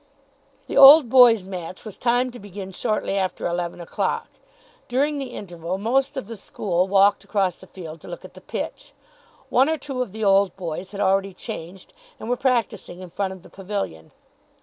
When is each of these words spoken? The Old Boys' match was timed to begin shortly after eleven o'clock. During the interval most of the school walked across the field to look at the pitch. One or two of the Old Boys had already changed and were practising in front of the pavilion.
The 0.65 0.75
Old 0.75 1.09
Boys' 1.09 1.43
match 1.43 1.85
was 1.85 1.99
timed 1.99 2.33
to 2.33 2.39
begin 2.39 2.71
shortly 2.71 3.19
after 3.19 3.45
eleven 3.45 3.79
o'clock. 3.79 4.31
During 4.87 5.19
the 5.19 5.35
interval 5.35 5.77
most 5.77 6.17
of 6.17 6.25
the 6.25 6.35
school 6.37 6.87
walked 6.87 7.23
across 7.23 7.59
the 7.59 7.67
field 7.67 8.01
to 8.01 8.07
look 8.07 8.25
at 8.25 8.33
the 8.33 8.41
pitch. 8.41 8.93
One 9.49 9.69
or 9.69 9.77
two 9.77 10.01
of 10.01 10.11
the 10.11 10.23
Old 10.23 10.55
Boys 10.55 10.89
had 10.91 11.01
already 11.01 11.35
changed 11.35 11.93
and 12.19 12.31
were 12.31 12.35
practising 12.35 12.99
in 12.99 13.11
front 13.11 13.31
of 13.33 13.43
the 13.43 13.49
pavilion. 13.51 14.11